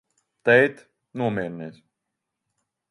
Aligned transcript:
Tēt, 0.49 0.81
nomierinies! 1.23 1.81